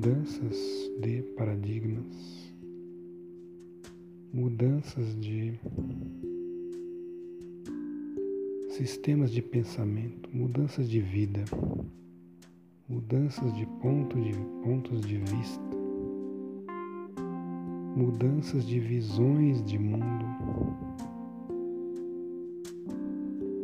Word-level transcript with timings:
mudanças 0.00 0.56
de 1.02 1.20
paradigmas, 1.36 2.54
mudanças 4.32 5.14
de 5.20 5.52
sistemas 8.70 9.30
de 9.30 9.42
pensamento, 9.42 10.30
mudanças 10.32 10.88
de 10.88 11.02
vida, 11.02 11.44
mudanças 12.88 13.54
de, 13.54 13.66
ponto 13.82 14.18
de 14.18 14.32
pontos 14.64 15.02
de 15.02 15.18
vista, 15.18 15.76
mudanças 17.94 18.66
de 18.66 18.80
visões 18.80 19.62
de 19.64 19.78
mundo, 19.78 20.24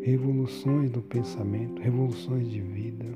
revoluções 0.02 0.90
do 0.90 1.00
pensamento, 1.00 1.80
revoluções 1.80 2.50
de 2.50 2.60
vida. 2.60 3.06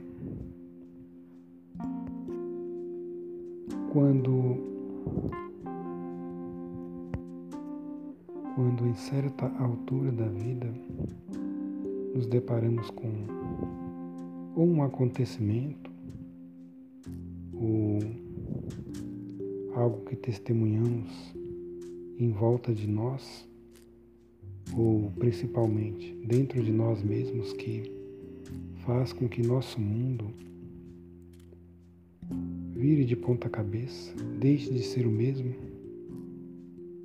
Quando 3.92 4.56
quando 8.54 8.86
em 8.86 8.94
certa 8.94 9.46
altura 9.58 10.12
da 10.12 10.28
vida 10.28 10.72
nos 12.14 12.26
deparamos 12.26 12.88
com 12.90 13.10
ou 14.54 14.64
um 14.64 14.82
acontecimento 14.84 15.90
ou 17.52 17.98
algo 19.74 20.04
que 20.04 20.14
testemunhamos 20.14 21.34
em 22.16 22.30
volta 22.30 22.72
de 22.72 22.86
nós 22.86 23.48
ou 24.76 25.10
principalmente 25.18 26.14
dentro 26.26 26.62
de 26.62 26.70
nós 26.70 27.02
mesmos 27.02 27.52
que 27.54 27.90
faz 28.84 29.12
com 29.12 29.28
que 29.28 29.42
nosso 29.42 29.80
mundo 29.80 30.26
vire 32.80 33.04
de 33.04 33.14
ponta 33.14 33.46
cabeça, 33.46 34.10
deixe 34.38 34.72
de 34.72 34.82
ser 34.82 35.06
o 35.06 35.10
mesmo, 35.10 35.54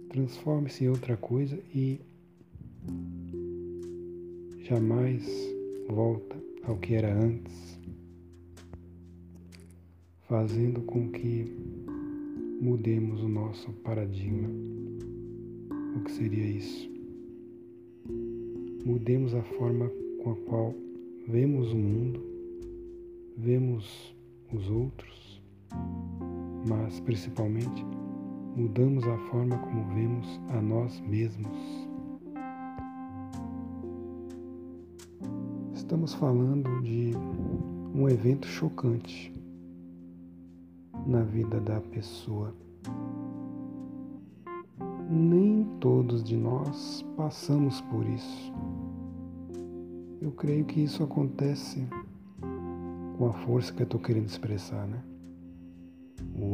transforme-se 0.07 0.85
em 0.85 0.87
outra 0.87 1.17
coisa 1.17 1.59
e 1.73 1.99
jamais 4.63 5.27
volta 5.89 6.41
ao 6.63 6.77
que 6.77 6.93
era 6.93 7.13
antes, 7.13 7.77
fazendo 10.29 10.81
com 10.83 11.09
que 11.09 11.45
mudemos 12.61 13.21
o 13.21 13.27
nosso 13.27 13.69
paradigma. 13.83 14.47
O 15.97 16.05
que 16.05 16.11
seria 16.13 16.45
isso? 16.45 16.89
Mudemos 18.85 19.35
a 19.35 19.43
forma 19.43 19.91
com 20.23 20.31
a 20.31 20.35
qual 20.37 20.73
vemos 21.27 21.73
o 21.73 21.75
mundo, 21.75 22.23
vemos 23.37 24.15
os 24.53 24.69
outros 24.69 25.24
mas 26.67 26.99
principalmente 26.99 27.85
mudamos 28.55 29.03
a 29.05 29.17
forma 29.29 29.57
como 29.57 29.83
vemos 29.93 30.39
a 30.49 30.61
nós 30.61 30.99
mesmos. 31.01 31.87
Estamos 35.73 36.13
falando 36.13 36.81
de 36.81 37.11
um 37.93 38.09
evento 38.09 38.47
chocante 38.47 39.33
na 41.05 41.21
vida 41.21 41.59
da 41.59 41.79
pessoa. 41.79 42.53
Nem 45.09 45.65
todos 45.79 46.23
de 46.23 46.35
nós 46.35 47.05
passamos 47.15 47.81
por 47.81 48.05
isso. 48.07 48.53
Eu 50.19 50.31
creio 50.31 50.65
que 50.65 50.81
isso 50.81 51.03
acontece 51.03 51.87
com 53.17 53.27
a 53.27 53.33
força 53.33 53.71
que 53.71 53.83
eu 53.83 53.85
estou 53.85 53.99
querendo 53.99 54.27
expressar, 54.27 54.87
né? 54.87 55.14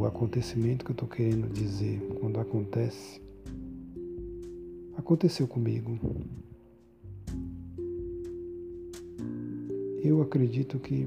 O 0.02 0.06
acontecimento 0.06 0.84
que 0.84 0.90
eu 0.90 0.94
estou 0.94 1.08
querendo 1.08 1.48
dizer, 1.52 2.00
quando 2.18 2.40
acontece, 2.40 3.22
aconteceu 4.96 5.46
comigo. 5.46 5.96
Eu 10.02 10.20
acredito 10.20 10.80
que 10.80 11.04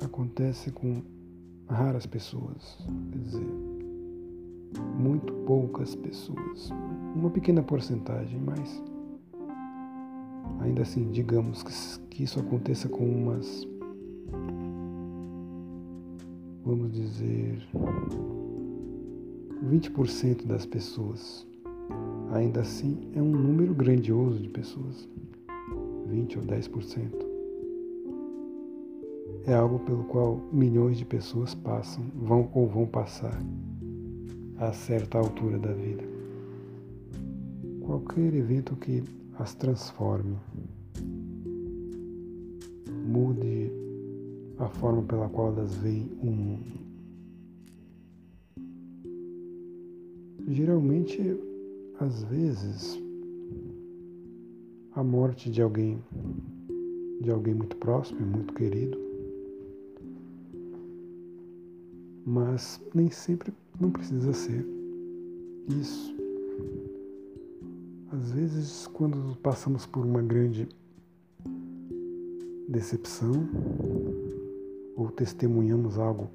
acontece 0.00 0.70
com 0.70 1.02
raras 1.68 2.06
pessoas, 2.06 2.78
quer 3.10 3.18
dizer, 3.18 3.48
muito 4.96 5.32
poucas 5.44 5.96
pessoas, 5.96 6.70
uma 7.16 7.30
pequena 7.30 7.64
porcentagem, 7.64 8.38
mas 8.38 8.80
ainda 10.60 10.82
assim, 10.82 11.10
digamos 11.10 11.64
que, 11.64 12.06
que 12.10 12.22
isso 12.22 12.38
aconteça 12.38 12.88
com 12.88 13.04
umas 13.04 13.66
vamos 16.68 16.92
dizer, 16.92 17.66
20% 19.70 20.46
das 20.46 20.66
pessoas. 20.66 21.46
Ainda 22.30 22.60
assim, 22.60 23.10
é 23.14 23.22
um 23.22 23.30
número 23.30 23.74
grandioso 23.74 24.38
de 24.38 24.50
pessoas. 24.50 25.08
20 26.08 26.38
ou 26.38 26.44
10%. 26.44 27.26
É 29.46 29.54
algo 29.54 29.78
pelo 29.78 30.04
qual 30.04 30.42
milhões 30.52 30.98
de 30.98 31.06
pessoas 31.06 31.54
passam, 31.54 32.04
vão 32.14 32.50
ou 32.52 32.66
vão 32.66 32.86
passar 32.86 33.40
a 34.58 34.70
certa 34.70 35.16
altura 35.16 35.58
da 35.58 35.72
vida. 35.72 36.04
Qualquer 37.80 38.34
evento 38.34 38.76
que 38.76 39.02
as 39.38 39.54
transforme, 39.54 40.36
a 44.68 44.70
forma 44.70 45.02
pela 45.02 45.28
qual 45.30 45.48
elas 45.48 45.74
veem 45.76 46.06
o 46.22 46.26
mundo. 46.26 46.88
Geralmente, 50.46 51.18
às 51.98 52.22
vezes, 52.24 53.00
a 54.94 55.02
morte 55.02 55.50
de 55.50 55.62
alguém, 55.62 56.02
de 57.20 57.30
alguém 57.30 57.54
muito 57.54 57.76
próximo, 57.76 58.20
muito 58.20 58.52
querido, 58.54 58.98
mas 62.26 62.80
nem 62.94 63.10
sempre 63.10 63.52
não 63.80 63.90
precisa 63.90 64.32
ser 64.34 64.66
isso. 65.80 66.14
Às 68.12 68.32
vezes, 68.32 68.86
quando 68.88 69.36
passamos 69.38 69.86
por 69.86 70.04
uma 70.04 70.22
grande 70.22 70.68
decepção, 72.68 73.32
ou 74.98 75.08
testemunhamos 75.12 75.96
algo 75.96 76.28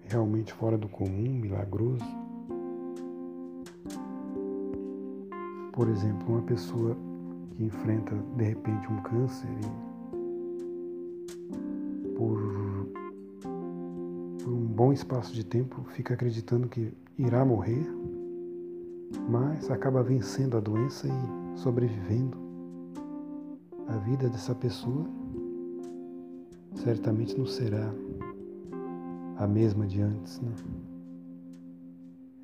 realmente 0.00 0.52
fora 0.52 0.76
do 0.76 0.88
comum, 0.88 1.38
milagroso. 1.40 2.04
Por 5.72 5.88
exemplo, 5.88 6.34
uma 6.34 6.42
pessoa 6.42 6.96
que 7.52 7.62
enfrenta 7.62 8.16
de 8.36 8.44
repente 8.44 8.92
um 8.92 9.00
câncer 9.02 9.48
e 12.02 12.08
por, 12.16 12.36
por 14.42 14.52
um 14.52 14.66
bom 14.66 14.92
espaço 14.92 15.32
de 15.32 15.44
tempo 15.44 15.84
fica 15.90 16.14
acreditando 16.14 16.68
que 16.68 16.92
irá 17.16 17.44
morrer, 17.44 17.86
mas 19.30 19.70
acaba 19.70 20.02
vencendo 20.02 20.56
a 20.56 20.60
doença 20.60 21.06
e 21.06 21.58
sobrevivendo. 21.58 22.42
A 23.86 23.98
vida 23.98 24.28
dessa 24.28 24.54
pessoa 24.54 25.06
certamente 26.74 27.36
não 27.38 27.46
será 27.46 27.92
a 29.36 29.46
mesma 29.46 29.86
de 29.86 30.00
antes. 30.00 30.40
Né? 30.40 30.52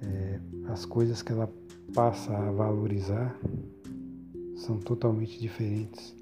É, 0.02 0.40
as 0.68 0.84
coisas 0.84 1.22
que 1.22 1.32
ela 1.32 1.52
passa 1.94 2.36
a 2.36 2.50
valorizar 2.50 3.36
são 4.56 4.78
totalmente 4.78 5.38
diferentes 5.40 6.14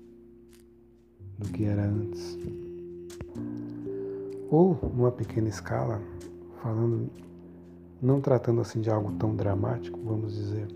do 1.39 1.49
que 1.49 1.65
era 1.65 1.85
antes. 1.85 2.39
Ou, 4.51 4.79
numa 4.95 5.13
pequena 5.13 5.49
escala, 5.49 6.01
falando, 6.63 7.11
não 8.01 8.21
tratando 8.21 8.61
assim 8.61 8.81
de 8.81 8.91
algo 8.91 9.13
tão 9.13 9.37
dramático, 9.37 10.01
vamos 10.03 10.35
dizer, 10.35 10.67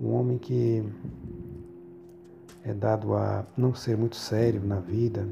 um 0.00 0.12
homem 0.12 0.38
que 0.38 0.84
é 2.62 2.74
dado 2.74 3.14
a 3.14 3.46
não 3.56 3.74
ser 3.74 3.96
muito 3.96 4.16
sério 4.16 4.62
na 4.64 4.80
vida, 4.80 5.26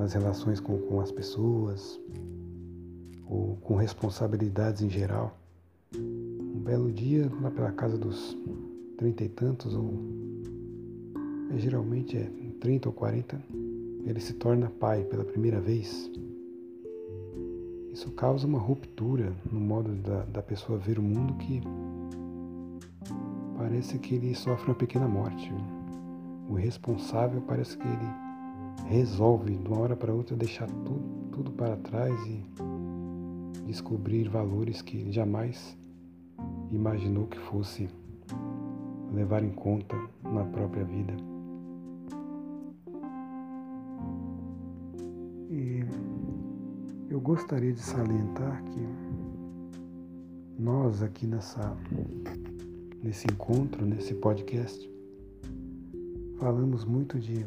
nas 0.00 0.14
relações 0.14 0.58
com, 0.58 0.78
com 0.78 1.00
as 1.00 1.12
pessoas, 1.12 2.00
ou 3.26 3.56
com 3.56 3.76
responsabilidades 3.76 4.80
em 4.80 4.88
geral. 4.88 5.38
Um 5.94 6.60
belo 6.64 6.90
dia, 6.90 7.30
lá 7.40 7.50
pela 7.50 7.70
casa 7.72 7.98
dos 7.98 8.36
trinta 8.96 9.24
e 9.24 9.28
tantos, 9.28 9.74
ou 9.74 9.92
é, 11.54 11.58
geralmente 11.58 12.16
é 12.16 12.30
trinta 12.60 12.88
ou 12.88 12.94
quarenta, 12.94 13.40
ele 14.04 14.20
se 14.20 14.34
torna 14.34 14.70
pai 14.70 15.04
pela 15.04 15.24
primeira 15.24 15.60
vez. 15.60 16.10
Isso 17.92 18.10
causa 18.12 18.46
uma 18.46 18.58
ruptura 18.58 19.32
no 19.52 19.60
modo 19.60 19.92
da, 19.96 20.22
da 20.24 20.42
pessoa 20.42 20.78
ver 20.78 20.98
o 20.98 21.02
mundo 21.02 21.34
que 21.34 21.60
parece 23.58 23.98
que 23.98 24.14
ele 24.14 24.34
sofre 24.34 24.70
uma 24.70 24.74
pequena 24.74 25.06
morte. 25.06 25.52
O 26.48 26.54
responsável 26.54 27.42
parece 27.42 27.76
que 27.76 27.86
ele 27.86 28.29
resolve 28.86 29.56
de 29.56 29.68
uma 29.68 29.80
hora 29.80 29.96
para 29.96 30.12
outra 30.12 30.36
deixar 30.36 30.66
tudo 30.66 31.20
tudo 31.40 31.52
para 31.52 31.76
trás 31.76 32.14
e 32.26 32.44
descobrir 33.64 34.28
valores 34.28 34.82
que 34.82 35.10
jamais 35.10 35.74
imaginou 36.70 37.26
que 37.26 37.38
fosse 37.38 37.88
levar 39.12 39.42
em 39.42 39.50
conta 39.50 39.96
na 40.22 40.44
própria 40.44 40.84
vida. 40.84 41.14
E 45.48 45.82
eu 47.08 47.20
gostaria 47.20 47.72
de 47.72 47.80
salientar 47.80 48.62
que 48.64 48.86
nós 50.58 51.02
aqui 51.02 51.26
nessa 51.26 51.74
nesse 53.02 53.26
encontro, 53.28 53.86
nesse 53.86 54.14
podcast, 54.14 54.90
falamos 56.38 56.84
muito 56.84 57.18
de 57.18 57.46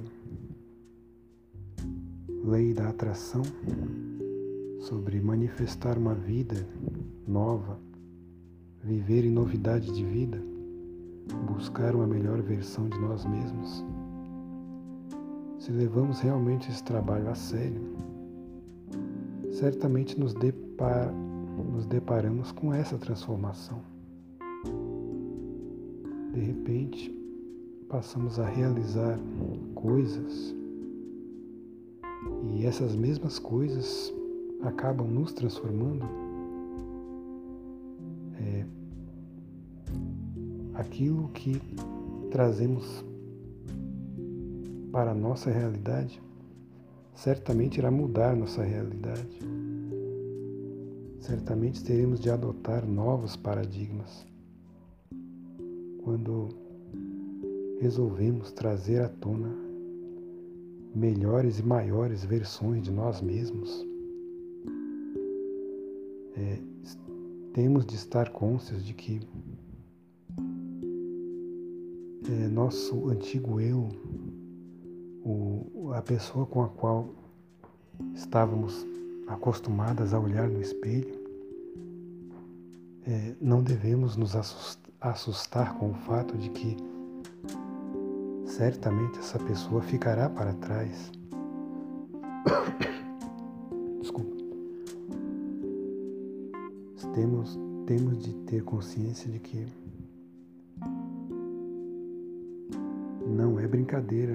lei 2.43 2.73
da 2.73 2.89
atração, 2.89 3.41
sobre 4.79 5.21
manifestar 5.21 5.97
uma 5.97 6.13
vida 6.13 6.67
nova, 7.25 7.79
viver 8.83 9.23
em 9.23 9.31
novidade 9.31 9.93
de 9.93 10.03
vida, 10.03 10.41
buscar 11.47 11.95
uma 11.95 12.05
melhor 12.05 12.41
versão 12.41 12.89
de 12.89 12.99
nós 12.99 13.23
mesmos. 13.25 13.85
Se 15.57 15.71
levamos 15.71 16.19
realmente 16.19 16.69
esse 16.69 16.83
trabalho 16.83 17.29
a 17.29 17.35
sério, 17.35 17.81
certamente 19.51 20.19
nos, 20.19 20.33
depar, 20.33 21.13
nos 21.71 21.85
deparamos 21.85 22.51
com 22.51 22.73
essa 22.73 22.97
transformação. 22.97 23.79
De 26.33 26.41
repente, 26.41 27.09
passamos 27.87 28.37
a 28.37 28.45
realizar 28.45 29.17
coisas 29.75 30.53
e 32.55 32.65
essas 32.65 32.95
mesmas 32.95 33.39
coisas 33.39 34.13
acabam 34.61 35.07
nos 35.07 35.33
transformando. 35.33 36.05
É, 38.39 38.65
aquilo 40.75 41.29
que 41.29 41.59
trazemos 42.31 43.03
para 44.91 45.11
a 45.11 45.15
nossa 45.15 45.49
realidade 45.49 46.21
certamente 47.15 47.77
irá 47.77 47.91
mudar 47.91 48.35
nossa 48.35 48.63
realidade. 48.63 49.39
Certamente 51.19 51.83
teremos 51.83 52.19
de 52.19 52.29
adotar 52.29 52.85
novos 52.85 53.35
paradigmas 53.35 54.25
quando 56.03 56.49
resolvemos 57.79 58.51
trazer 58.51 59.01
à 59.01 59.07
tona 59.07 59.62
melhores 60.95 61.59
e 61.59 61.63
maiores 61.63 62.23
versões 62.23 62.83
de 62.83 62.91
nós 62.91 63.21
mesmos. 63.21 63.85
É, 66.35 66.59
temos 67.53 67.85
de 67.85 67.95
estar 67.95 68.29
conscientes 68.29 68.85
de 68.85 68.93
que 68.93 69.21
é, 72.27 72.47
nosso 72.47 73.09
antigo 73.09 73.59
eu, 73.59 73.89
o, 75.23 75.91
a 75.93 76.01
pessoa 76.01 76.45
com 76.45 76.63
a 76.63 76.69
qual 76.69 77.09
estávamos 78.15 78.85
acostumadas 79.27 80.13
a 80.13 80.19
olhar 80.19 80.49
no 80.49 80.61
espelho, 80.61 81.21
é, 83.05 83.35
não 83.41 83.61
devemos 83.61 84.15
nos 84.15 84.33
assustar 85.01 85.77
com 85.77 85.91
o 85.91 85.93
fato 85.93 86.37
de 86.37 86.49
que 86.49 86.77
certamente 88.53 89.17
essa 89.17 89.39
pessoa 89.39 89.81
ficará 89.81 90.29
para 90.29 90.53
trás. 90.53 91.11
Desculpa. 93.99 94.31
Temos, 97.15 97.59
temos 97.87 98.19
de 98.19 98.33
ter 98.45 98.63
consciência 98.63 99.31
de 99.31 99.39
que 99.39 99.65
não 103.25 103.59
é 103.59 103.67
brincadeira 103.67 104.33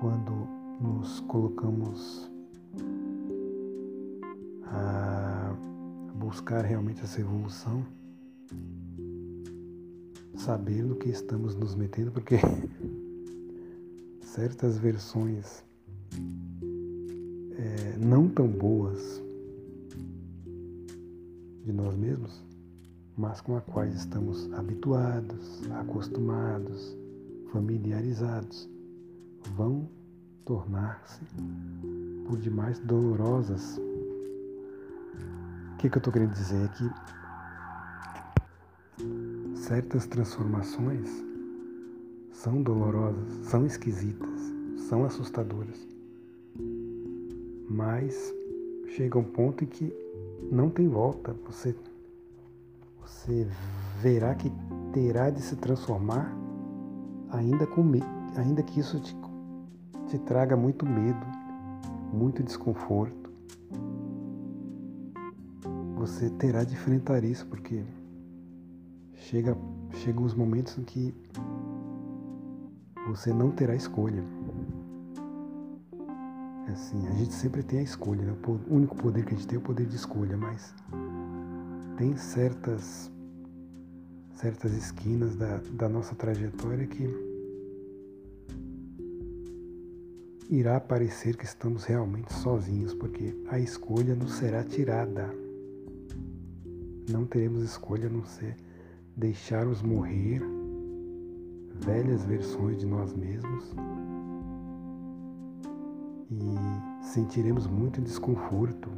quando 0.00 0.48
nos 0.80 1.20
colocamos 1.20 2.30
a 4.64 5.54
buscar 6.14 6.64
realmente 6.64 7.02
essa 7.02 7.20
evolução, 7.20 7.84
sabendo 10.36 10.96
que 10.96 11.08
estamos 11.08 11.54
nos 11.54 11.74
metendo, 11.74 12.12
porque 12.12 12.36
certas 14.22 14.78
versões 14.78 15.64
é, 17.56 17.96
não 17.98 18.28
tão 18.28 18.46
boas 18.46 19.22
de 21.64 21.72
nós 21.72 21.96
mesmos, 21.96 22.44
mas 23.16 23.40
com 23.40 23.56
as 23.56 23.64
quais 23.64 23.94
estamos 23.94 24.52
habituados, 24.52 25.62
acostumados, 25.72 26.96
familiarizados, 27.50 28.68
vão 29.56 29.88
tornar-se 30.44 31.20
por 32.26 32.38
demais 32.38 32.78
dolorosas. 32.80 33.80
O 35.72 35.76
que, 35.78 35.90
que 35.90 35.96
eu 35.96 36.00
estou 36.00 36.12
querendo 36.12 36.32
dizer 36.32 36.64
é 36.64 36.68
que 36.68 37.15
certas 39.66 40.06
transformações 40.06 41.10
são 42.30 42.62
dolorosas, 42.62 43.46
são 43.46 43.66
esquisitas, 43.66 44.40
são 44.88 45.04
assustadoras, 45.04 45.88
mas 47.68 48.32
chega 48.94 49.18
um 49.18 49.24
ponto 49.24 49.64
em 49.64 49.66
que 49.66 49.92
não 50.52 50.70
tem 50.70 50.86
volta. 50.86 51.34
Você, 51.46 51.74
você 53.00 53.48
verá 54.00 54.36
que 54.36 54.52
terá 54.92 55.30
de 55.30 55.42
se 55.42 55.56
transformar, 55.56 56.32
ainda, 57.30 57.66
com, 57.66 57.82
ainda 58.36 58.62
que 58.62 58.78
isso 58.78 59.00
te, 59.00 59.16
te 60.06 60.18
traga 60.20 60.56
muito 60.56 60.86
medo, 60.86 61.26
muito 62.12 62.40
desconforto. 62.40 63.32
Você 65.96 66.30
terá 66.30 66.62
de 66.62 66.74
enfrentar 66.74 67.24
isso, 67.24 67.44
porque 67.48 67.82
chega, 69.30 69.56
chegam 70.04 70.24
os 70.24 70.34
momentos 70.34 70.78
em 70.78 70.84
que 70.84 71.14
você 73.08 73.32
não 73.32 73.50
terá 73.50 73.74
escolha. 73.74 74.22
É 76.68 76.72
assim, 76.72 77.06
a 77.08 77.12
gente 77.12 77.32
sempre 77.32 77.62
tem 77.62 77.80
a 77.80 77.82
escolha, 77.82 78.22
né? 78.22 78.36
o 78.46 78.74
único 78.74 78.96
poder 78.96 79.24
que 79.24 79.34
a 79.34 79.36
gente 79.36 79.46
tem 79.46 79.56
é 79.56 79.58
o 79.58 79.62
poder 79.62 79.86
de 79.86 79.96
escolha, 79.96 80.36
mas 80.36 80.74
tem 81.96 82.16
certas 82.16 83.10
certas 84.34 84.72
esquinas 84.72 85.34
da, 85.34 85.60
da 85.72 85.88
nossa 85.88 86.14
trajetória 86.14 86.86
que 86.86 87.08
irá 90.50 90.78
parecer 90.78 91.36
que 91.36 91.44
estamos 91.44 91.84
realmente 91.84 92.32
sozinhos, 92.34 92.92
porque 92.92 93.34
a 93.48 93.58
escolha 93.58 94.14
nos 94.14 94.34
será 94.34 94.62
tirada. 94.62 95.34
Não 97.10 97.24
teremos 97.24 97.62
escolha 97.62 98.08
a 98.08 98.10
não 98.10 98.24
ser 98.24 98.56
deixarmos 99.16 99.82
morrer 99.82 100.42
velhas 101.80 102.24
versões 102.24 102.76
de 102.76 102.84
nós 102.84 103.14
mesmos 103.14 103.74
e 106.30 107.04
sentiremos 107.04 107.66
muito 107.66 108.02
desconforto 108.02 108.90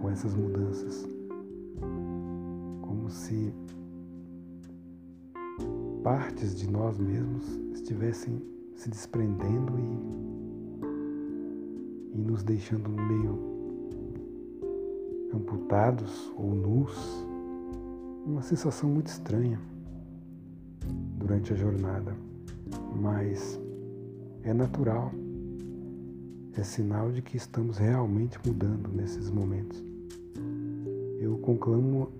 com 0.00 0.08
essas 0.10 0.34
mudanças, 0.34 1.08
como 2.82 3.10
se 3.10 3.52
partes 6.04 6.54
de 6.54 6.70
nós 6.70 6.96
mesmos 6.98 7.44
estivessem 7.72 8.40
se 8.76 8.88
desprendendo 8.88 9.72
e, 9.76 9.98
e 12.16 12.18
nos 12.20 12.44
deixando 12.44 12.88
meio 12.90 13.38
amputados 15.34 16.32
ou 16.36 16.54
nus 16.54 17.27
uma 18.28 18.42
sensação 18.42 18.90
muito 18.90 19.06
estranha 19.06 19.58
durante 21.16 21.54
a 21.54 21.56
jornada, 21.56 22.14
mas 22.94 23.58
é 24.42 24.52
natural, 24.52 25.10
é 26.52 26.62
sinal 26.62 27.10
de 27.10 27.22
que 27.22 27.38
estamos 27.38 27.78
realmente 27.78 28.38
mudando 28.46 28.90
nesses 28.92 29.30
momentos. 29.30 29.82
Eu 31.18 31.38
conclamo 31.38 32.12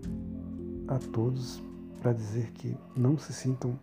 a 0.89 0.99
todos 0.99 1.63
para 2.01 2.15
dizer 2.15 2.53
que 2.53 2.75
não 2.97 3.19
se 3.19 3.35
sintam 3.35 3.79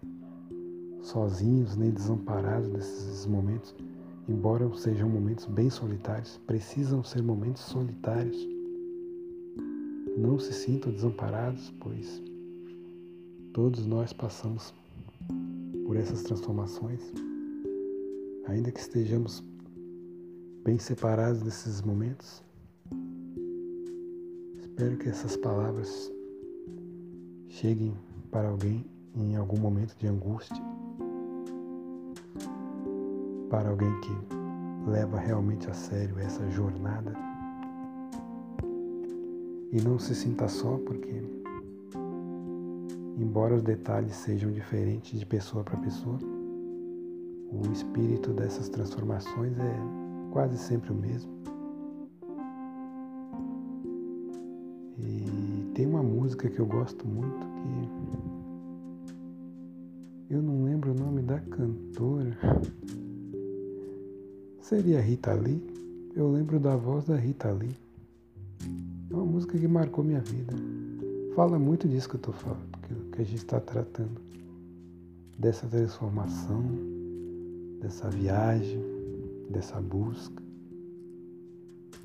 sozinhos 1.03 1.77
nem 1.77 1.91
desamparados 1.91 2.67
nesses 2.69 3.27
momentos, 3.27 3.75
embora 4.27 4.67
sejam 4.75 5.07
momentos 5.07 5.45
bem 5.45 5.69
solitários, 5.69 6.41
precisam 6.47 7.03
ser 7.03 7.21
momentos 7.21 7.61
solitários 7.61 8.54
não 10.17 10.39
se 10.39 10.53
sintam 10.53 10.91
desamparados, 10.91 11.73
pois 11.79 12.21
todos 13.53 13.85
nós 13.85 14.13
passamos 14.13 14.73
por 15.85 15.97
essas 15.97 16.23
transformações, 16.23 17.01
ainda 18.47 18.71
que 18.71 18.79
estejamos 18.79 19.43
bem 20.63 20.79
separados 20.79 21.41
desses 21.41 21.81
momentos. 21.81 22.43
Espero 24.57 24.97
que 24.97 25.09
essas 25.09 25.35
palavras 25.37 26.11
cheguem 27.49 27.93
para 28.31 28.49
alguém 28.49 28.85
em 29.15 29.35
algum 29.35 29.59
momento 29.59 29.95
de 29.97 30.07
angústia, 30.07 30.61
para 33.49 33.69
alguém 33.69 33.89
que 34.01 34.89
leva 34.89 35.19
realmente 35.19 35.69
a 35.69 35.73
sério 35.73 36.19
essa 36.19 36.49
jornada 36.51 37.34
e 39.75 39.81
não 39.81 39.99
se 39.99 40.15
sinta 40.15 40.47
só, 40.47 40.77
porque, 40.77 41.21
embora 43.17 43.55
os 43.55 43.61
detalhes 43.61 44.15
sejam 44.15 44.49
diferentes 44.49 45.19
de 45.19 45.25
pessoa 45.25 45.65
para 45.65 45.75
pessoa, 45.79 46.17
o 47.51 47.71
espírito 47.73 48.31
dessas 48.31 48.69
transformações 48.69 49.51
é 49.59 49.75
quase 50.31 50.57
sempre 50.57 50.93
o 50.93 50.95
mesmo. 50.95 51.29
E 54.97 55.71
tem 55.73 55.85
uma 55.85 56.01
música 56.01 56.49
que 56.49 56.59
eu 56.59 56.65
gosto 56.65 57.05
muito 57.05 57.45
que 60.27 60.33
eu 60.33 60.41
não 60.41 60.63
lembro 60.63 60.91
o 60.91 60.95
nome 60.95 61.21
da 61.21 61.41
cantora. 61.41 62.37
Seria 64.61 65.01
Rita 65.01 65.33
Lee? 65.33 65.61
Eu 66.15 66.31
lembro 66.31 66.61
da 66.61 66.77
voz 66.77 67.05
da 67.05 67.17
Rita 67.17 67.51
Lee. 67.51 67.84
Música 69.45 69.59
que 69.59 69.67
marcou 69.67 70.03
minha 70.03 70.21
vida. 70.21 70.55
Fala 71.35 71.59
muito 71.59 71.87
disso 71.87 72.09
que 72.09 72.15
eu 72.15 72.17
estou 72.17 72.33
falando, 72.33 72.79
que 73.11 73.21
a 73.21 73.23
gente 73.23 73.37
está 73.37 73.59
tratando. 73.59 74.19
Dessa 75.37 75.67
transformação, 75.67 76.63
dessa 77.79 78.09
viagem, 78.09 78.83
dessa 79.51 79.79
busca, 79.79 80.41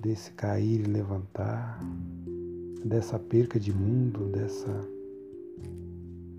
desse 0.00 0.32
cair 0.32 0.80
e 0.80 0.90
levantar, 0.90 1.80
dessa 2.84 3.18
perca 3.18 3.58
de 3.58 3.72
mundo, 3.72 4.28
dessa, 4.30 4.86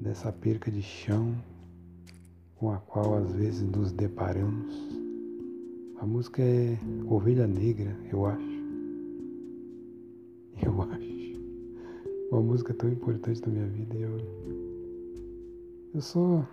dessa 0.01 0.31
perca 0.31 0.69
de 0.69 0.83
chão 0.83 1.35
com 2.57 2.71
a 2.71 2.77
qual 2.77 3.15
às 3.17 3.31
vezes 3.31 3.63
nos 3.63 3.91
deparamos. 3.91 4.75
A 5.99 6.05
música 6.05 6.43
é 6.43 6.77
Ovelha 7.09 7.47
Negra, 7.47 7.97
eu 8.11 8.27
acho. 8.27 8.50
Eu 10.65 10.81
acho. 10.81 11.41
Uma 12.31 12.41
música 12.41 12.73
tão 12.73 12.89
importante 12.89 13.41
na 13.41 13.47
minha 13.47 13.67
vida. 13.67 13.95
Eu, 13.95 14.17
eu 15.93 16.01
só 16.01 16.45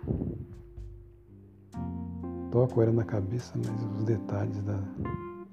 toco 2.51 2.81
ela 2.81 2.91
na 2.91 3.03
cabeça, 3.03 3.53
mas 3.55 3.97
os 3.97 4.03
detalhes 4.03 4.61
da, 4.63 4.79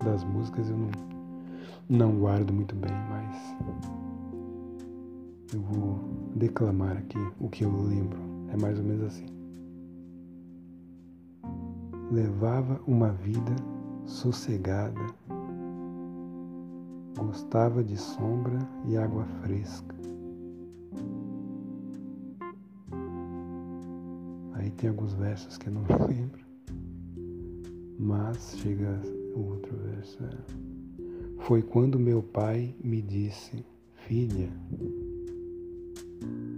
das 0.04 0.24
músicas 0.24 0.68
eu 0.70 0.76
não, 0.76 0.90
não 1.88 2.18
guardo 2.18 2.52
muito 2.52 2.74
bem, 2.74 2.92
mas 3.10 3.56
eu 5.54 5.60
vou 5.60 6.00
declamar 6.34 6.96
aqui 6.96 7.18
o 7.40 7.48
que 7.48 7.64
eu 7.64 7.70
lembro. 7.70 8.18
É 8.52 8.56
mais 8.56 8.78
ou 8.78 8.84
menos 8.84 9.04
assim. 9.04 9.26
Levava 12.10 12.80
uma 12.86 13.10
vida 13.10 13.54
sossegada, 14.06 15.00
gostava 17.16 17.82
de 17.82 17.96
sombra 17.96 18.58
e 18.86 18.96
água 18.96 19.24
fresca. 19.42 19.94
Aí 24.54 24.70
tem 24.72 24.90
alguns 24.90 25.14
versos 25.14 25.56
que 25.58 25.68
eu 25.68 25.72
não 25.72 25.82
me 25.82 25.88
lembro. 26.08 26.44
Mas 27.98 28.56
chega 28.58 29.00
o 29.34 29.40
outro 29.50 29.76
verso. 29.76 30.18
É. 30.24 31.44
Foi 31.44 31.62
quando 31.62 31.98
meu 31.98 32.22
pai 32.22 32.74
me 32.82 33.00
disse, 33.00 33.64
filha, 33.94 34.50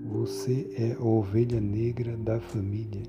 você 0.05 0.71
é 0.77 0.95
a 0.95 1.05
ovelha 1.05 1.61
negra 1.61 2.17
da 2.17 2.41
família. 2.41 3.03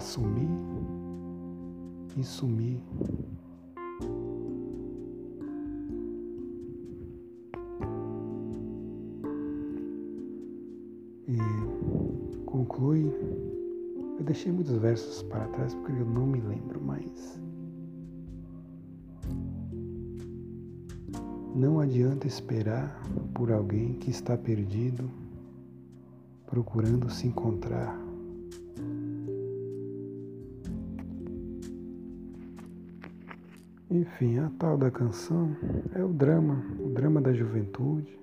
Assumir 0.00 0.48
e 2.16 2.24
sumir 2.24 2.82
e 11.28 11.36
conclui. 12.46 13.12
Eu 14.18 14.24
deixei 14.24 14.50
muitos 14.50 14.74
versos 14.78 15.22
para 15.24 15.46
trás 15.48 15.74
porque 15.74 15.92
eu 15.92 16.06
não 16.06 16.26
me 16.26 16.40
lembro 16.40 16.80
mais. 16.80 17.38
Não 21.54 21.78
adianta 21.78 22.26
esperar 22.26 23.02
por 23.34 23.52
alguém 23.52 23.94
que 23.94 24.10
está 24.10 24.34
perdido, 24.34 25.10
procurando 26.46 27.10
se 27.10 27.26
encontrar. 27.26 28.09
Enfim, 33.90 34.38
a 34.38 34.48
tal 34.56 34.78
da 34.78 34.88
canção 34.88 35.56
é 35.92 36.04
o 36.04 36.12
drama, 36.12 36.64
o 36.78 36.90
drama 36.90 37.20
da 37.20 37.32
juventude, 37.32 38.16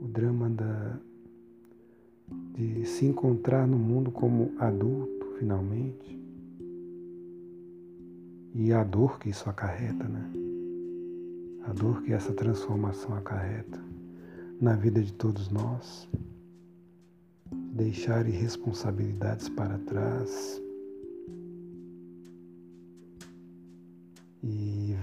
o 0.00 0.06
drama 0.06 0.48
da, 0.48 1.00
de 2.54 2.86
se 2.86 3.04
encontrar 3.04 3.66
no 3.66 3.76
mundo 3.76 4.12
como 4.12 4.54
adulto, 4.60 5.26
finalmente, 5.40 6.16
e 8.54 8.72
a 8.72 8.84
dor 8.84 9.18
que 9.18 9.30
isso 9.30 9.50
acarreta, 9.50 10.04
né? 10.04 10.32
A 11.64 11.72
dor 11.72 12.00
que 12.02 12.12
essa 12.12 12.32
transformação 12.32 13.12
acarreta 13.16 13.82
na 14.60 14.76
vida 14.76 15.02
de 15.02 15.12
todos 15.12 15.50
nós, 15.50 16.08
deixar 17.72 18.28
irresponsabilidades 18.28 19.48
para 19.48 19.78
trás 19.78 20.62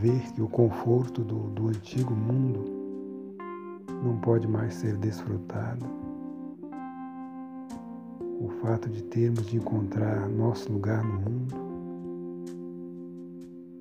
ver 0.03 0.33
que 0.33 0.41
o 0.41 0.49
conforto 0.49 1.23
do, 1.23 1.49
do 1.51 1.69
antigo 1.69 2.13
mundo 2.13 2.65
não 4.03 4.17
pode 4.17 4.45
mais 4.45 4.73
ser 4.73 4.97
desfrutado. 4.97 5.85
O 8.41 8.49
fato 8.61 8.89
de 8.89 9.01
termos 9.03 9.45
de 9.45 9.55
encontrar 9.55 10.27
nosso 10.27 10.69
lugar 10.73 11.01
no 11.01 11.21
mundo, 11.21 11.55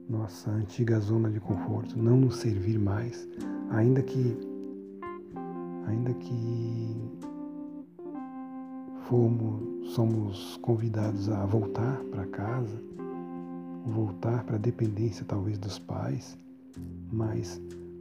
nossa 0.09 0.49
antiga 0.53 1.01
zona 1.01 1.29
de 1.29 1.41
conforto, 1.41 2.01
não 2.01 2.17
nos 2.17 2.37
servir 2.37 2.79
mais, 2.79 3.29
ainda 3.71 4.01
que 4.01 4.39
ainda 5.89 6.15
que 6.15 7.11
fomos, 9.09 9.93
somos 9.93 10.57
convidados 10.59 11.29
a 11.29 11.45
voltar 11.47 11.97
para 12.13 12.25
casa, 12.27 12.81
voltar 13.85 14.45
para 14.45 14.57
a 14.57 14.59
dependência 14.59 15.25
talvez 15.27 15.59
dos 15.59 15.79
pais, 15.79 16.37
mas 17.13 17.61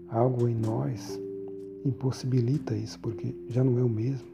algo 0.09 0.47
em 0.47 0.55
nós 0.55 1.19
impossibilita 1.85 2.75
isso, 2.75 3.00
porque 3.00 3.35
já 3.47 3.63
não 3.63 3.79
é 3.79 3.83
o 3.83 3.89
mesmo. 3.89 4.27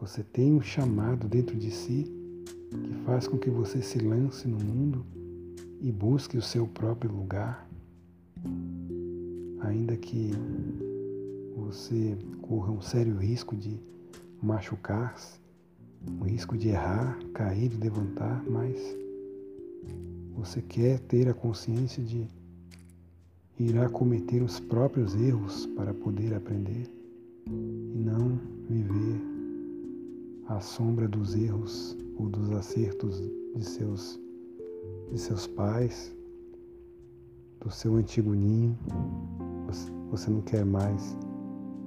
Você 0.00 0.22
tem 0.22 0.52
um 0.52 0.60
chamado 0.60 1.28
dentro 1.28 1.56
de 1.56 1.70
si 1.70 2.04
que 2.70 2.94
faz 3.04 3.26
com 3.26 3.38
que 3.38 3.48
você 3.48 3.80
se 3.80 3.98
lance 3.98 4.46
no 4.46 4.58
mundo 4.58 5.04
e 5.80 5.90
busque 5.92 6.36
o 6.36 6.42
seu 6.42 6.66
próprio 6.66 7.10
lugar, 7.12 7.68
ainda 9.60 9.96
que 9.96 10.32
você 11.56 12.16
corra 12.42 12.72
um 12.72 12.80
sério 12.80 13.16
risco 13.16 13.56
de 13.56 13.80
machucar-se, 14.42 15.38
um 16.20 16.24
risco 16.24 16.56
de 16.56 16.68
errar, 16.68 17.18
cair 17.32 17.72
e 17.72 17.76
levantar, 17.76 18.44
mas 18.48 19.05
você 20.36 20.60
quer 20.60 21.00
ter 21.00 21.28
a 21.28 21.34
consciência 21.34 22.02
de 22.02 22.28
irá 23.58 23.88
cometer 23.88 24.42
os 24.42 24.60
próprios 24.60 25.14
erros 25.14 25.64
para 25.74 25.94
poder 25.94 26.34
aprender 26.34 26.90
e 27.46 27.98
não 27.98 28.38
viver 28.68 29.20
à 30.46 30.60
sombra 30.60 31.08
dos 31.08 31.34
erros 31.34 31.96
ou 32.18 32.28
dos 32.28 32.50
acertos 32.50 33.18
de 33.54 33.64
seus, 33.64 34.20
de 35.10 35.18
seus 35.18 35.46
pais, 35.46 36.14
do 37.60 37.70
seu 37.70 37.96
antigo 37.96 38.34
ninho. 38.34 38.76
Você 40.10 40.30
não 40.30 40.42
quer 40.42 40.64
mais 40.64 41.16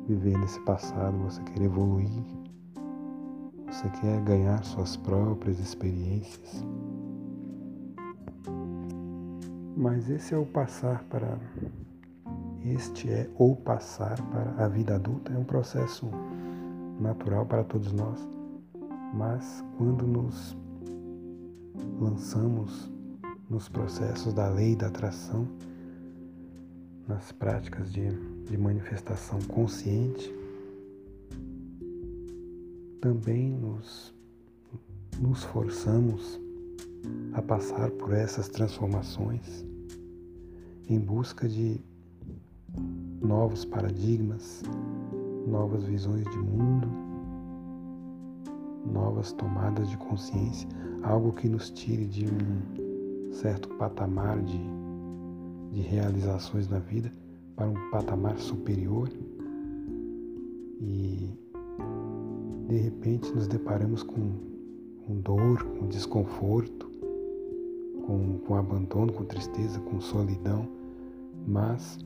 viver 0.08 0.38
nesse 0.40 0.60
passado, 0.62 1.18
você 1.20 1.42
quer 1.44 1.62
evoluir, 1.62 2.10
você 3.68 3.88
quer 4.02 4.22
ganhar 4.24 4.64
suas 4.64 4.98
próprias 4.98 5.60
experiências. 5.60 6.66
Mas 9.80 10.10
esse 10.10 10.34
é 10.34 10.38
o 10.38 10.46
passar 10.46 11.06
para 11.06 11.40
este 12.66 13.10
é 13.10 13.30
ou 13.36 13.56
passar 13.56 14.22
para 14.24 14.66
a 14.66 14.68
vida 14.68 14.96
adulta, 14.96 15.32
é 15.32 15.38
um 15.38 15.46
processo 15.46 16.06
natural 17.00 17.46
para 17.46 17.64
todos 17.64 17.94
nós, 17.94 18.28
mas 19.14 19.64
quando 19.78 20.06
nos 20.06 20.58
lançamos 21.98 22.92
nos 23.50 23.70
processos 23.70 24.34
da 24.34 24.50
lei 24.50 24.76
da 24.76 24.88
atração, 24.88 25.48
nas 27.08 27.32
práticas 27.32 27.90
de, 27.90 28.12
de 28.50 28.58
manifestação 28.58 29.40
consciente, 29.44 30.30
também 33.00 33.50
nos, 33.50 34.14
nos 35.22 35.46
forçamos 35.46 36.38
a 37.32 37.42
passar 37.42 37.90
por 37.92 38.12
essas 38.12 38.50
transformações 38.50 39.69
em 40.90 41.00
busca 41.00 41.48
de 41.48 41.80
novos 43.22 43.64
paradigmas, 43.64 44.64
novas 45.48 45.84
visões 45.84 46.24
de 46.26 46.38
mundo, 46.40 46.88
novas 48.92 49.32
tomadas 49.34 49.88
de 49.88 49.98
consciência, 49.98 50.68
algo 51.04 51.32
que 51.32 51.48
nos 51.48 51.70
tire 51.70 52.06
de 52.06 52.26
um 52.26 53.32
certo 53.32 53.70
patamar 53.76 54.42
de, 54.42 54.60
de 55.72 55.82
realizações 55.82 56.68
na 56.68 56.80
vida 56.80 57.14
para 57.56 57.68
um 57.68 57.92
patamar 57.92 58.40
superior. 58.40 59.10
E 60.82 61.30
de 62.68 62.78
repente 62.78 63.32
nos 63.36 63.48
deparamos 63.48 64.02
com, 64.02 64.32
com 65.06 65.20
dor, 65.22 65.64
com 65.78 65.88
desconforto, 65.88 66.90
com, 68.08 68.40
com 68.40 68.56
abandono, 68.56 69.14
com 69.14 69.24
tristeza, 69.26 69.80
com 69.82 70.00
solidão, 70.00 70.79
mas 71.48 71.98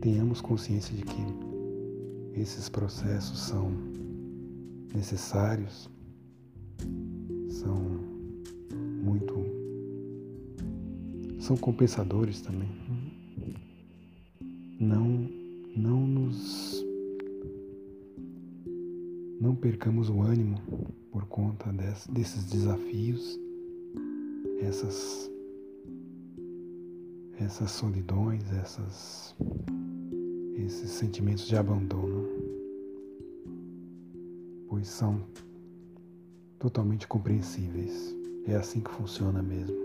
tenhamos 0.00 0.40
consciência 0.40 0.94
de 0.94 1.02
que 1.02 1.22
esses 2.34 2.68
processos 2.68 3.38
são 3.38 3.70
necessários, 4.94 5.90
são 7.48 7.74
muito. 9.02 9.34
são 11.40 11.56
compensadores 11.56 12.40
também. 12.40 12.68
Não, 14.78 15.28
não 15.76 16.06
nos. 16.06 16.84
não 19.40 19.54
percamos 19.54 20.08
o 20.10 20.20
ânimo 20.22 20.60
por 21.10 21.26
conta 21.26 21.72
desses 22.10 22.44
desafios, 22.44 23.38
essas 24.60 25.30
essas 27.44 27.70
solidões, 27.70 28.42
essas 28.52 29.34
esses 30.56 30.90
sentimentos 30.90 31.46
de 31.46 31.56
abandono, 31.56 32.26
pois 34.68 34.88
são 34.88 35.20
totalmente 36.58 37.06
compreensíveis. 37.06 38.14
É 38.46 38.54
assim 38.54 38.80
que 38.80 38.90
funciona 38.90 39.42
mesmo. 39.42 39.76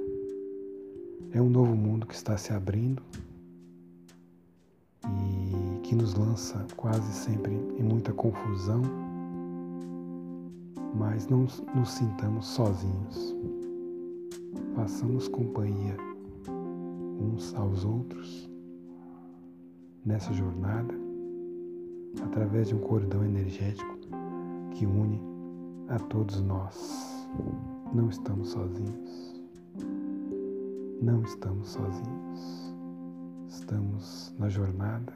É 1.31 1.41
um 1.41 1.49
novo 1.49 1.75
mundo 1.75 2.07
que 2.07 2.15
está 2.15 2.37
se 2.37 2.53
abrindo 2.53 3.03
e 5.05 5.79
que 5.81 5.95
nos 5.95 6.13
lança 6.13 6.65
quase 6.77 7.11
sempre 7.13 7.51
em 7.51 7.83
muita 7.83 8.13
confusão, 8.13 8.81
mas 10.95 11.27
não 11.27 11.45
nos 11.75 11.91
sintamos 11.91 12.47
sozinhos. 12.47 13.35
Façamos 14.75 15.27
companhia 15.27 16.08
uns 17.19 17.53
aos 17.55 17.83
outros 17.85 18.49
nessa 20.05 20.33
jornada 20.33 20.93
através 22.23 22.69
de 22.69 22.75
um 22.75 22.79
cordão 22.79 23.23
energético 23.23 23.97
que 24.71 24.85
une 24.85 25.19
a 25.89 25.99
todos 25.99 26.41
nós. 26.41 27.27
Não 27.93 28.09
estamos 28.09 28.49
sozinhos. 28.49 29.41
Não 31.01 31.21
estamos 31.23 31.69
sozinhos. 31.69 32.75
Estamos 33.47 34.33
na 34.37 34.47
jornada, 34.47 35.13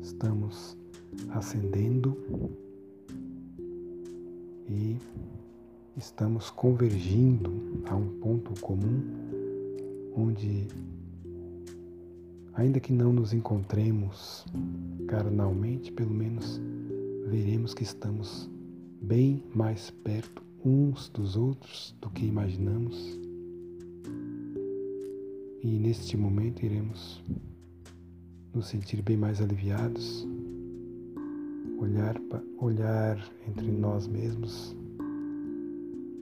estamos 0.00 0.76
ascendendo 1.30 2.16
e 4.68 4.96
estamos 5.96 6.50
convergindo 6.50 7.50
a 7.88 7.96
um 7.96 8.08
ponto 8.20 8.60
comum 8.60 9.25
onde 10.16 10.66
Ainda 12.56 12.80
que 12.80 12.90
não 12.90 13.12
nos 13.12 13.34
encontremos 13.34 14.46
carnalmente, 15.08 15.92
pelo 15.92 16.10
menos 16.10 16.58
veremos 17.26 17.74
que 17.74 17.82
estamos 17.82 18.48
bem 19.02 19.44
mais 19.54 19.90
perto 19.90 20.42
uns 20.64 21.10
dos 21.10 21.36
outros 21.36 21.94
do 22.00 22.08
que 22.08 22.24
imaginamos. 22.24 22.96
E 25.62 25.78
neste 25.78 26.16
momento 26.16 26.64
iremos 26.64 27.22
nos 28.54 28.68
sentir 28.68 29.02
bem 29.02 29.18
mais 29.18 29.42
aliviados, 29.42 30.26
olhar, 31.78 32.18
olhar 32.58 33.22
entre 33.46 33.70
nós 33.70 34.08
mesmos 34.08 34.74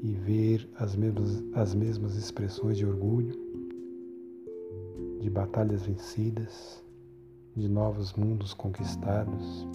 e 0.02 0.14
ver 0.14 0.68
as 0.80 0.96
mesmas, 0.96 1.44
as 1.52 1.76
mesmas 1.76 2.16
expressões 2.16 2.76
de 2.76 2.84
orgulho, 2.84 3.43
de 5.24 5.30
batalhas 5.30 5.86
vencidas, 5.86 6.84
de 7.56 7.66
novos 7.66 8.12
mundos 8.12 8.52
conquistados 8.52 9.66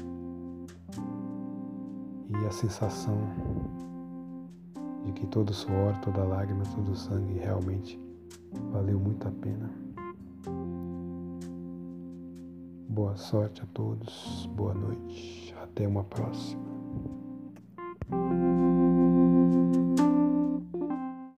e 2.30 2.46
a 2.46 2.52
sensação 2.52 3.18
de 5.04 5.12
que 5.12 5.26
todo 5.26 5.52
suor, 5.52 5.98
toda 6.02 6.24
lágrima, 6.24 6.62
todo 6.76 6.96
sangue 6.96 7.40
realmente 7.40 8.00
valeu 8.72 9.00
muito 9.00 9.28
a 9.28 9.32
pena. 9.32 9.72
Boa 12.88 13.18
sorte 13.18 13.64
a 13.64 13.66
todos, 13.74 14.48
boa 14.56 14.76
noite, 14.76 15.56
até 15.64 15.88
uma 15.88 16.04
próxima. 16.04 16.69